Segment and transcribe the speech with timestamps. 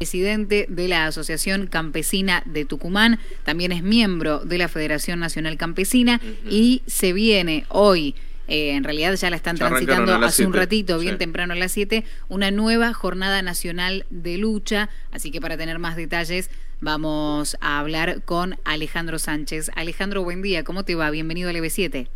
[0.00, 6.22] presidente de la Asociación Campesina de Tucumán, también es miembro de la Federación Nacional Campesina
[6.48, 8.14] y se viene hoy.
[8.48, 12.04] Eh, en realidad ya la están transitando hace un ratito, bien temprano a las 7,
[12.30, 14.88] una nueva jornada nacional de lucha.
[15.12, 19.70] Así que para tener más detalles vamos a hablar con Alejandro Sánchez.
[19.76, 21.10] Alejandro, buen día, ¿cómo te va?
[21.10, 22.08] Bienvenido al EB7.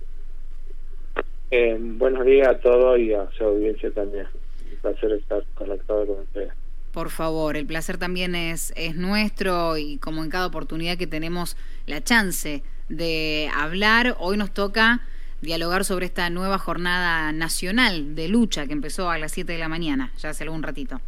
[1.51, 4.27] Eh, buenos días a todos y a su audiencia también.
[4.73, 6.64] Un placer estar conectado con ustedes.
[6.95, 11.57] Por favor, el placer también es, es nuestro y como en cada oportunidad que tenemos
[11.87, 15.01] la chance de hablar, hoy nos toca
[15.41, 19.69] dialogar sobre esta nueva jornada nacional de lucha que empezó a las 7 de la
[19.69, 21.01] mañana, ya hace algún ratito.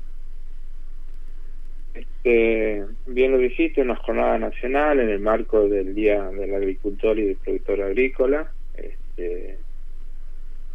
[1.95, 7.27] Este, bien lo dijiste, una jornada nacional en el marco del Día del Agricultor y
[7.27, 8.50] del Productor Agrícola.
[8.75, 9.56] Este,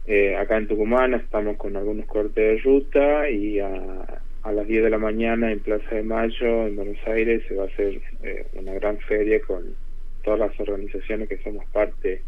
[0.07, 4.83] eh, acá en Tucumán estamos con algunos cortes de ruta y a, a las 10
[4.83, 8.45] de la mañana en Plaza de Mayo, en Buenos Aires, se va a hacer eh,
[8.53, 9.75] una gran feria con
[10.23, 12.21] todas las organizaciones que somos parte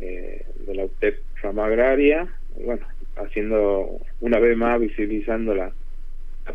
[0.00, 2.28] eh, de la UTEP Rama Agraria,
[2.64, 5.72] bueno, haciendo una vez más, visibilizando la,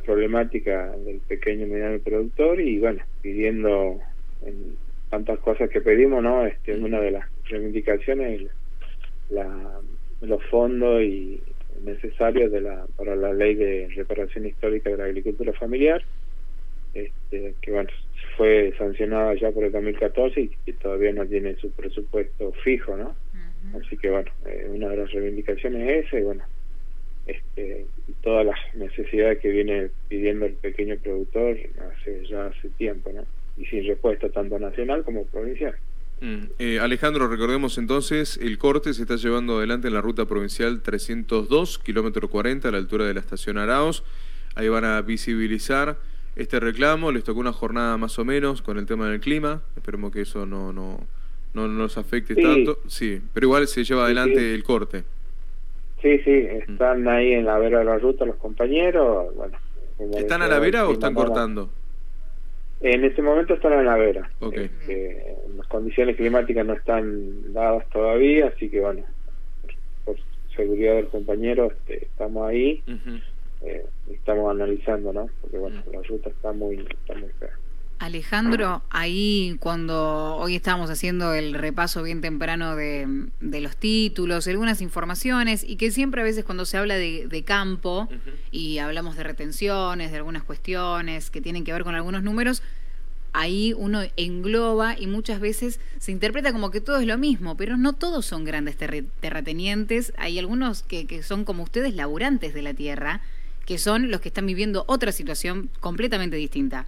[0.05, 3.99] problemática del pequeño y mediano productor y bueno, pidiendo
[4.43, 4.75] en
[5.11, 6.47] tantas cosas que pedimos, ¿no?
[6.47, 8.49] Este, una de las reivindicaciones,
[9.29, 9.79] la,
[10.21, 11.39] los fondos y
[11.83, 16.03] necesarios de la, para la ley de reparación histórica de la agricultura familiar,
[16.93, 17.89] este, que bueno,
[18.37, 23.15] fue sancionada ya por el 2014 y que todavía no tiene su presupuesto fijo, ¿no?
[23.79, 26.43] Así que bueno, eh, una de las reivindicaciones es esa y bueno,
[27.25, 27.85] este,
[28.21, 33.25] todas las necesidades que viene pidiendo el pequeño productor hace ya hace tiempo, ¿no?
[33.57, 35.75] Y sin respuesta tanto nacional como provincial.
[36.23, 36.51] Mm.
[36.57, 41.79] Eh, Alejandro, recordemos entonces, el corte se está llevando adelante en la ruta provincial 302,
[41.79, 44.05] kilómetro 40, a la altura de la estación Araos.
[44.55, 45.97] Ahí van a visibilizar
[46.37, 47.11] este reclamo.
[47.11, 49.63] Les tocó una jornada más o menos con el tema del clima.
[49.75, 51.01] Esperemos que eso no, no,
[51.53, 52.79] no nos afecte tanto.
[52.87, 55.03] Sí, pero igual se lleva adelante el corte.
[56.01, 59.35] Sí, sí, están ahí en la vera de la ruta los compañeros.
[59.35, 59.57] Bueno,
[60.15, 61.69] ¿Están a la vera o están cortando?
[62.81, 64.29] En este momento están en la vera.
[64.51, 65.42] Este, las
[65.73, 69.03] condiciones climáticas no están dadas todavía, así que bueno,
[70.05, 70.15] por
[70.55, 72.83] seguridad del compañero este, estamos ahí,
[73.63, 75.29] eh, estamos analizando, ¿no?
[75.41, 77.57] Porque bueno, la ruta está muy, está muy fea.
[77.97, 83.07] Alejandro, ahí cuando hoy estábamos haciendo el repaso bien temprano de,
[83.39, 88.09] los títulos, algunas informaciones, y que siempre a veces cuando se habla de, campo
[88.51, 92.61] y hablamos de retenciones, de algunas cuestiones que tienen que ver con algunos números,
[93.33, 97.77] ahí uno engloba y muchas veces se interpreta como que todo es lo mismo, pero
[97.77, 102.73] no todos son grandes terratenientes, hay algunos que, que son como ustedes laburantes de la
[102.73, 103.21] tierra,
[103.65, 106.85] que son los que están viviendo otra situación completamente distinta.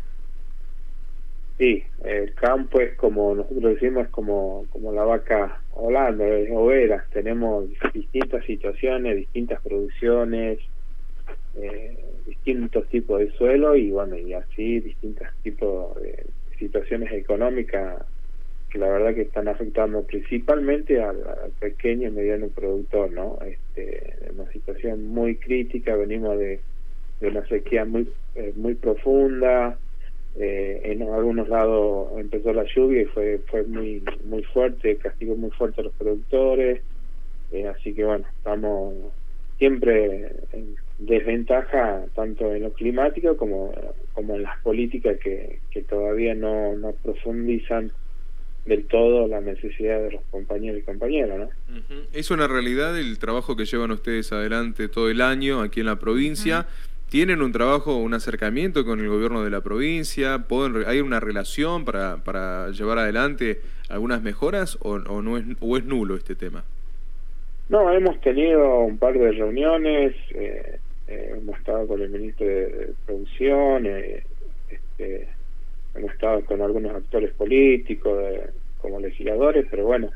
[1.57, 7.05] Sí, el campo es como nosotros decimos, es como, como la vaca holanda, es overa.
[7.13, 10.59] Tenemos distintas situaciones, distintas producciones,
[11.55, 16.25] eh, distintos tipos de suelo y bueno, y así distintos tipos de
[16.59, 18.03] situaciones económicas
[18.69, 21.17] que la verdad que están afectando principalmente al,
[21.59, 23.37] pequeño y mediano productor, ¿no?
[23.45, 26.59] Este, una situación muy crítica, venimos de,
[27.21, 29.77] una sequía muy, eh, muy profunda,
[30.37, 35.49] eh, en algunos lados empezó la lluvia y fue fue muy muy fuerte castigó muy
[35.51, 36.81] fuerte a los productores
[37.53, 38.95] eh, así que bueno estamos
[39.57, 43.73] siempre en desventaja tanto en lo climático como
[44.13, 47.91] como en las políticas que, que todavía no, no profundizan
[48.65, 51.49] del todo la necesidad de los compañeros y compañeras ¿no?
[52.13, 55.99] Es una realidad el trabajo que llevan ustedes adelante todo el año aquí en la
[55.99, 56.65] provincia.
[57.09, 60.39] ¿Tienen un trabajo, un acercamiento con el gobierno de la provincia?
[60.47, 65.85] ¿Pueden, ¿Hay una relación para, para llevar adelante algunas mejoras o, no es, o es
[65.85, 66.63] nulo este tema?
[67.67, 70.77] No, hemos tenido un par de reuniones, eh,
[71.07, 74.23] eh, hemos estado con el ministro de, Producción, eh,
[74.69, 75.27] este,
[75.95, 78.23] hemos estado con algunos actores políticos
[78.79, 80.11] como legisladores, pero bueno,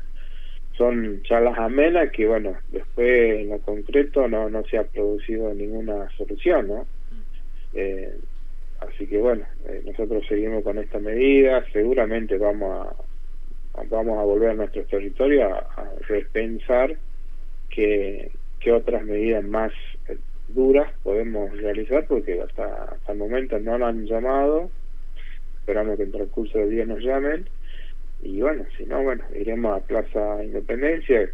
[0.76, 6.08] son charlas amenas que, bueno, después en lo concreto no, no se ha producido ninguna
[6.16, 6.86] solución, ¿no?
[7.74, 8.14] Eh,
[8.78, 9.44] así que, bueno,
[9.84, 12.86] nosotros seguimos con esta medida, seguramente vamos
[13.74, 16.96] a, vamos a volver a nuestro territorio a, repensar
[17.70, 18.30] qué,
[18.60, 19.72] qué otras medidas más
[20.08, 20.18] eh,
[20.48, 24.70] duras podemos realizar, porque hasta, hasta el momento no lo han llamado,
[25.60, 27.46] esperamos que en el transcurso del día nos llamen,
[28.22, 31.30] y bueno, si no, bueno, iremos a Plaza Independencia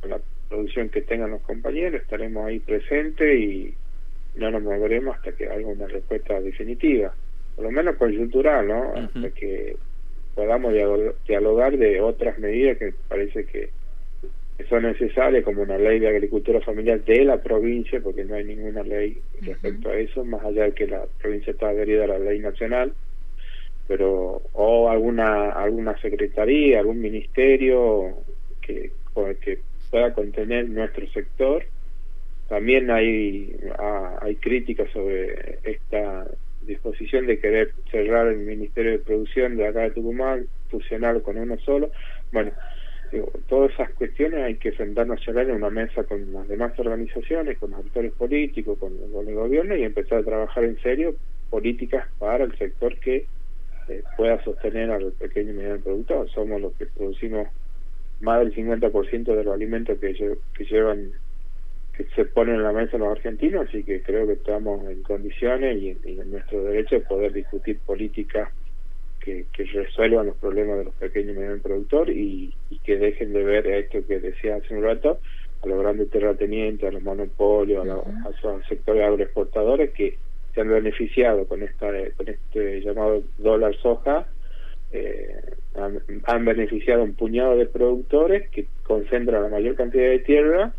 [0.00, 3.74] con la producción que tengan los compañeros, estaremos ahí presentes y
[4.36, 7.14] no nos moveremos hasta que haya una respuesta definitiva.
[7.54, 8.94] por lo menos coyuntural, ¿no?
[8.94, 9.76] Hasta que
[10.34, 10.72] podamos
[11.26, 13.70] dialogar de otras medidas que parece que
[14.68, 18.82] son necesarias, como una ley de agricultura familiar de la provincia, porque no hay ninguna
[18.82, 22.38] ley respecto a eso, más allá de que la provincia está adherida a la ley
[22.38, 22.92] nacional,
[23.88, 28.16] pero o alguna alguna secretaría, algún ministerio
[28.60, 28.92] que,
[29.40, 29.58] que
[29.90, 31.64] pueda contener nuestro sector.
[32.48, 36.26] También hay, ah, hay críticas sobre esta
[36.66, 41.58] disposición de querer cerrar el Ministerio de Producción de acá de Tucumán, fusionar con uno
[41.58, 41.90] solo.
[42.32, 42.52] Bueno,
[43.48, 47.58] todas esas cuestiones hay que sentarnos a hablar en una mesa con las demás organizaciones,
[47.58, 51.14] con los actores políticos, con, el gobierno y empezar a trabajar en serio
[51.50, 53.26] políticas para el sector que
[53.88, 56.30] eh, pueda sostener al pequeño y mediano productor.
[56.30, 57.48] Somos los que producimos
[58.20, 60.14] más del 50% de los alimentos que,
[60.64, 61.12] llevan
[61.96, 65.76] que se ponen en la mesa los argentinos, así que creo que estamos en condiciones
[65.82, 68.48] y en, nuestro derecho de poder discutir políticas
[69.24, 73.32] que, que, resuelvan los problemas de los pequeños y medianos productores y, y, que dejen
[73.32, 75.18] de ver esto que decía hace un rato,
[75.62, 80.18] a los grandes terratenientes, a los monopolios, a, los, a sectores agroexportadores que
[80.54, 84.26] se han beneficiado con esta con este llamado dólar soja
[84.92, 85.40] eh,
[86.26, 90.74] han, beneficiado un puñado de productores que concentran la mayor cantidad de tierra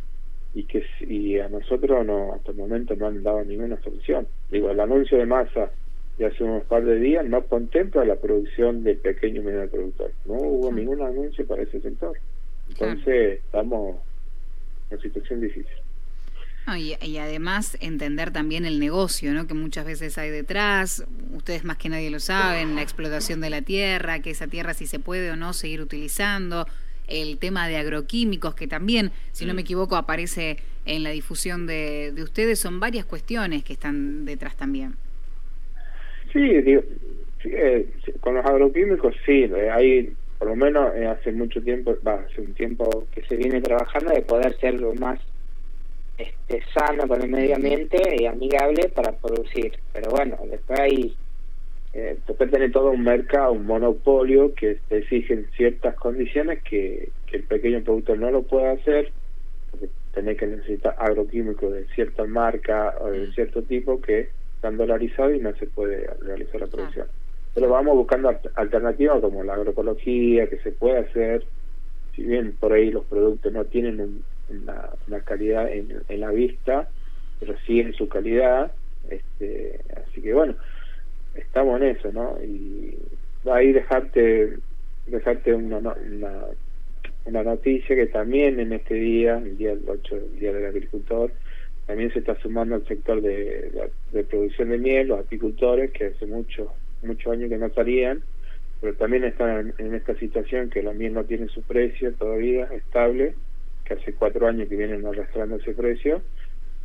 [0.54, 4.28] y que y a nosotros no hasta el momento no han dado ninguna solución.
[4.52, 5.72] Digo, el anuncio de masa
[6.18, 10.12] de hace unos par de días no contempla la producción de pequeño y medio productor.
[10.26, 12.18] No hubo ningún anuncio para ese sector.
[12.70, 13.98] Entonces estamos en
[14.92, 15.84] una situación difícil
[16.78, 19.48] y, además entender también el negocio, ¿no?
[19.48, 23.62] Que muchas veces hay detrás, ustedes más que nadie lo saben, la explotación de la
[23.62, 26.66] tierra, que esa tierra si se puede o no seguir utilizando,
[27.08, 32.14] el tema de agroquímicos, que también, si no me equivoco, aparece en la difusión de,
[32.24, 34.96] ustedes, son varias cuestiones que están detrás también.
[36.34, 36.82] Sí, digo,
[37.46, 37.88] eh,
[38.20, 40.14] con los agroquímicos sí, eh, hay
[40.44, 44.12] por lo menos eh, hace mucho tiempo, va, hace un tiempo que se viene trabajando
[44.12, 45.18] de poder ser lo más
[46.18, 49.72] este, sano con el medio ambiente y amigable para producir.
[49.94, 51.16] Pero bueno, después hay,
[51.94, 57.38] eh, después tener todo un mercado, un monopolio que te exigen ciertas condiciones que, que
[57.38, 59.14] el pequeño productor no lo puede hacer,
[59.72, 63.34] porque tiene que necesitar agroquímicos de cierta marca o de mm.
[63.34, 64.28] cierto tipo que
[64.64, 67.08] están dolarizados y no se puede realizar la producción.
[67.54, 71.44] Pero vamos buscando alternativas como la agroecología, que se puede hacer,
[72.16, 76.88] si bien por ahí los productos no tienen un, una, calidad en, en, la vista,
[77.42, 78.72] pero sí en su calidad.
[79.10, 80.56] Este, así que bueno,
[81.36, 82.38] estamos en eso, ¿no?
[82.42, 82.98] Y
[83.52, 84.60] ahí dejarte
[85.08, 86.46] dejarte una, una,
[87.26, 91.34] una noticia que también en este día, el día del 8, el día del agricultor,
[91.86, 96.26] también se está sumando al sector de, de, producción de miel, los apicultores, que hace
[96.26, 96.70] muchos
[97.02, 98.24] muchos años que no salían,
[98.80, 102.64] pero también están en, en, esta situación que la miel no tiene su precio todavía
[102.66, 103.36] estable
[103.84, 106.22] que hace cuatro años que vienen arrastrando ese precio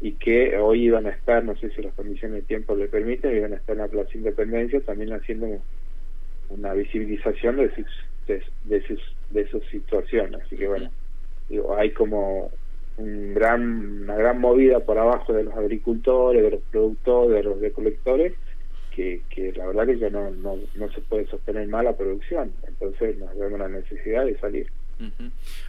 [0.01, 3.37] y que hoy iban a estar, no sé si las condiciones de tiempo le permiten,
[3.37, 5.61] iban a estar en la Plaza Independencia también haciendo
[6.51, 7.71] una visibilización de,
[8.27, 10.41] de, de, sus, de sus situaciones.
[10.43, 10.91] Así que bueno,
[11.49, 12.51] digo, hay como
[12.99, 17.61] un gran, una gran movida por abajo de los agricultores, de los productores, de los
[17.61, 18.35] recolectores,
[18.95, 22.53] que, la verdad que ya no, no, no se puede sostener más la producción.
[22.67, 24.67] Entonces nos vemos la necesidad de salir.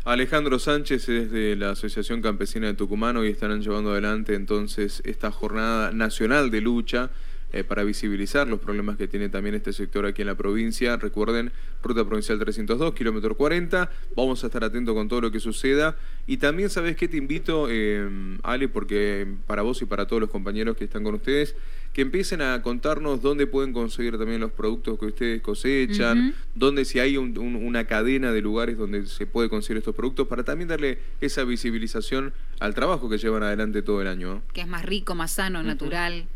[0.05, 5.29] Alejandro Sánchez es de la Asociación Campesina de Tucumán y estarán llevando adelante entonces esta
[5.29, 7.11] jornada nacional de lucha
[7.51, 10.97] eh, para visibilizar los problemas que tiene también este sector aquí en la provincia.
[10.97, 11.51] Recuerden,
[11.81, 13.89] Ruta Provincial 302, kilómetro 40.
[14.15, 15.97] Vamos a estar atentos con todo lo que suceda.
[16.27, 17.07] Y también, ¿sabes qué?
[17.07, 21.15] Te invito, eh, Ale, porque para vos y para todos los compañeros que están con
[21.15, 21.55] ustedes,
[21.93, 26.99] que empiecen a contarnos dónde pueden conseguir también los productos que ustedes cosechan, dónde si
[26.99, 31.43] hay una cadena de lugares donde se puede conseguir estos productos, para también darle esa
[31.43, 34.43] visibilización al trabajo que llevan adelante todo el año.
[34.53, 36.27] Que es más rico, más sano, natural.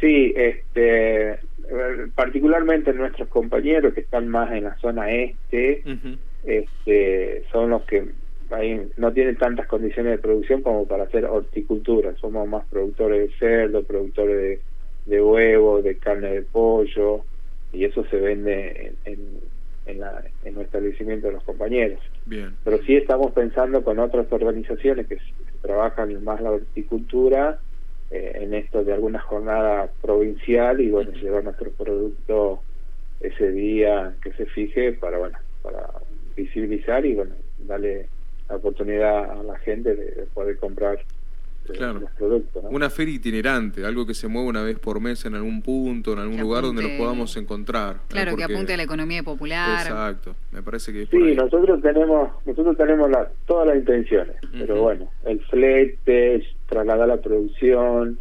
[0.00, 1.38] Sí, este,
[2.14, 5.82] particularmente nuestros compañeros que están más en la zona este,
[6.44, 8.06] este son los que
[8.96, 12.14] no tienen tantas condiciones de producción como para hacer horticultura.
[12.16, 14.60] Somos más productores de cerdo, productores de,
[15.06, 17.24] de huevo, de carne de pollo,
[17.72, 19.40] y eso se vende en,
[19.84, 22.00] en, la, en nuestro establecimiento de los compañeros.
[22.24, 22.54] Bien.
[22.64, 25.18] Pero sí estamos pensando con otras organizaciones que
[25.60, 27.58] trabajan más la horticultura
[28.10, 32.62] eh, en esto de alguna jornada provincial y bueno, llevar nuestro producto
[33.20, 35.90] ese día que se fije para bueno, para
[36.36, 38.06] visibilizar y bueno, darle
[38.48, 41.00] la oportunidad a la gente de, poder comprar
[41.68, 42.64] los productos.
[42.70, 46.20] Una feria itinerante, algo que se mueva una vez por mes en algún punto, en
[46.20, 48.00] algún lugar donde nos podamos encontrar.
[48.08, 49.86] Claro, que apunte a la economía popular.
[49.86, 51.06] Exacto, me parece que...
[51.06, 57.16] sí, nosotros tenemos nosotros tenemos la, todas las intenciones, pero bueno, el flete, trasladar la
[57.18, 58.18] producción,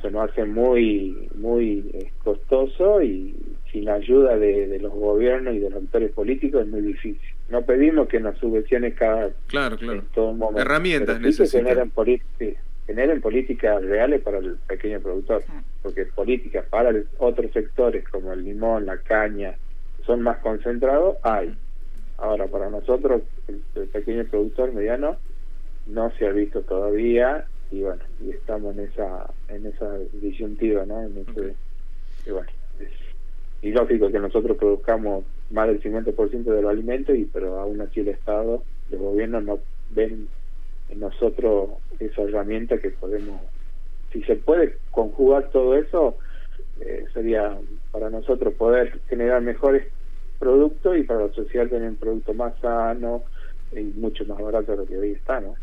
[0.00, 3.34] se nos hace muy muy eh, costoso y
[3.72, 7.20] sin la ayuda de, los gobiernos y de los actores políticos es muy difícil.
[7.48, 10.04] No pedimos que nos subvenciones cada claro, claro.
[10.14, 10.60] todo momento.
[10.60, 11.90] Herramientas necesitan.
[12.86, 15.44] Generen, políticas reales para el pequeño productor,
[15.82, 19.54] porque políticas para otros sectores como el limón, la caña,
[20.04, 21.56] son más concentrados, hay.
[22.18, 25.16] Ahora, para nosotros, el pequeño productor mediano,
[25.86, 31.02] no se ha visto todavía y bueno y estamos en esa en esa disyuntiva no
[31.02, 31.24] en
[32.26, 32.48] y bueno
[32.78, 32.90] es
[33.62, 38.08] ilógico que nosotros produzcamos más del 50% de los alimentos y pero aún así el
[38.08, 39.58] estado los gobiernos no
[39.90, 40.28] ven
[40.88, 43.40] en nosotros esa herramienta que podemos
[44.12, 46.18] si se puede conjugar todo eso
[46.80, 47.56] eh, sería
[47.90, 49.86] para nosotros poder generar mejores
[50.38, 53.22] productos y para la sociedad tener un producto más sano
[53.72, 55.54] y mucho más barato de lo que hoy está no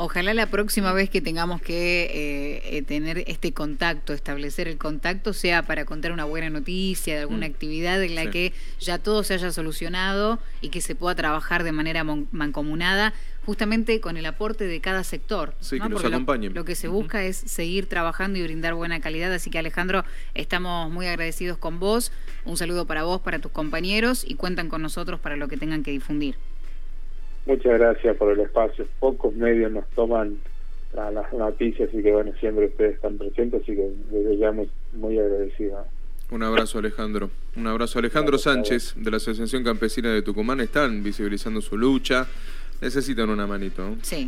[0.00, 5.32] Ojalá la próxima vez que tengamos que eh, eh, tener este contacto, establecer el contacto,
[5.32, 7.50] sea para contar una buena noticia de alguna mm.
[7.50, 11.72] actividad en la que ya todo se haya solucionado y que se pueda trabajar de
[11.72, 13.12] manera mancomunada,
[13.48, 15.54] justamente con el aporte de cada sector.
[15.60, 16.52] Sí, que nos acompañen.
[16.52, 19.32] Lo, que se busca es seguir trabajando y brindar buena calidad.
[19.32, 22.12] Así que Alejandro, estamos muy agradecidos con vos.
[22.44, 25.82] Un saludo para vos, para tus compañeros y cuentan con nosotros para lo que tengan
[25.82, 26.34] que difundir.
[27.46, 28.86] Muchas gracias por el espacio.
[29.00, 30.36] Pocos medios nos toman
[30.92, 35.18] las noticias y que bueno, siempre ustedes están presentes, así que desde ya muy, muy
[35.18, 35.86] agradecido.
[36.30, 37.30] Un abrazo Alejandro.
[37.56, 40.60] Un abrazo Alejandro Sánchez de la Asociación Campesina de Tucumán.
[40.60, 42.26] Están visibilizando su lucha.
[42.80, 43.96] Necesitan una manito.
[44.02, 44.26] Sí.